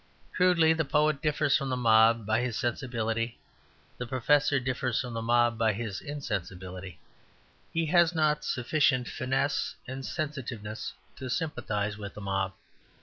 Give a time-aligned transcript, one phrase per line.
[0.33, 3.37] Crudely, the poet differs from the mob by his sensibility;
[3.99, 6.97] the professor differs from the mob by his insensibility.
[7.71, 12.53] He has not sufficient finesse and sensitiveness to sympathize with the mob.